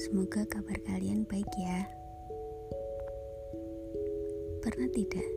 [0.00, 1.84] Semoga kabar kalian baik ya.
[4.64, 5.28] Pernah tidak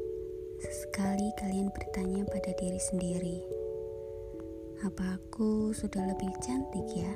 [0.64, 3.44] sesekali kalian bertanya pada diri sendiri,
[4.88, 7.12] apa aku sudah lebih cantik ya?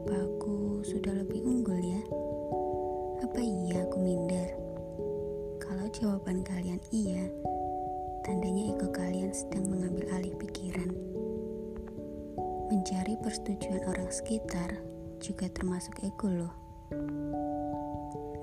[0.00, 2.00] Apa aku sudah lebih unggul ya?
[3.20, 4.48] Apa iya aku minder?
[5.60, 7.28] Kalau jawaban kalian iya,
[8.24, 10.88] tandanya ego kalian sedang mengambil alih pikiran.
[12.84, 14.76] Mencari persetujuan orang sekitar
[15.16, 16.52] juga termasuk ego loh.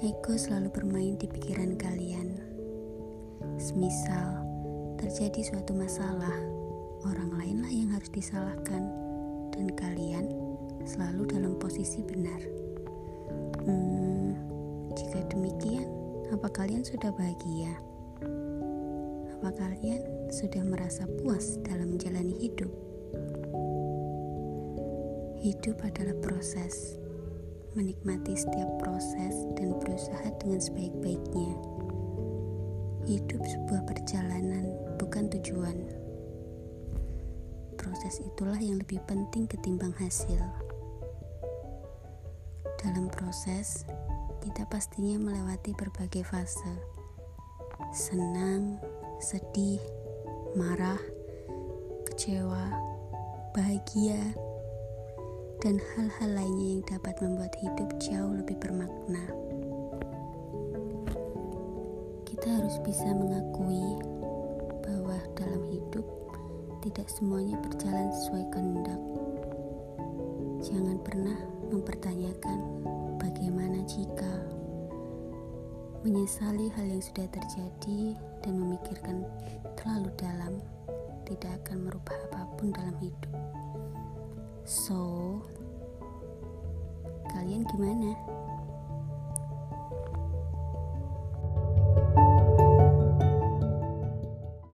[0.02, 2.41] Ego selalu bermain di pikiran kalian.
[3.62, 4.41] Semisal
[4.98, 6.34] terjadi suatu masalah,
[7.05, 8.90] orang lainlah yang harus disalahkan
[9.54, 10.34] dan kalian
[10.89, 12.42] selalu dalam posisi benar.
[13.62, 14.34] Hmm,
[14.98, 15.86] jika demikian,
[16.34, 17.78] apa kalian sudah bahagia?
[19.38, 20.02] Apa kalian
[20.34, 22.80] sudah merasa puas dalam menjalani hidup?
[25.42, 27.02] Hidup adalah proses,
[27.73, 31.58] menikmati setiap proses dan berusaha dengan sebaik-baiknya.
[33.09, 34.69] Hidup sebuah perjalanan,
[35.02, 35.81] bukan tujuan.
[37.73, 40.38] Proses itulah yang lebih penting ketimbang hasil.
[42.78, 43.81] Dalam proses,
[44.45, 46.78] kita pastinya melewati berbagai fase.
[47.89, 48.78] Senang,
[49.17, 49.81] sedih,
[50.53, 51.02] marah,
[52.06, 52.69] kecewa,
[53.58, 54.22] bahagia,
[55.62, 59.30] dan hal-hal lainnya yang dapat membuat hidup jauh lebih bermakna.
[62.26, 64.02] Kita harus bisa mengakui
[64.81, 66.02] bahwa dalam hidup
[66.81, 69.02] tidak semuanya berjalan sesuai kehendak.
[70.66, 71.38] Jangan pernah
[71.70, 72.59] mempertanyakan
[73.22, 74.34] bagaimana jika
[76.02, 79.22] menyesali hal yang sudah terjadi dan memikirkan
[79.78, 80.58] terlalu dalam
[81.30, 83.30] tidak akan merubah apa pun dalam hidup.
[84.66, 85.42] So,
[87.34, 88.13] kalian gimana?